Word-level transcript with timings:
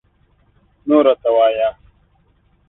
نور 0.87 1.03
راته 1.07 1.29
ووایه 1.35 1.69